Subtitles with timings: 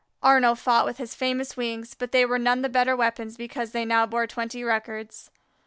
[0.23, 3.85] Arnaux fought with his famous wings, but they were none the better weapons because they
[3.85, 5.29] now bore twenty records.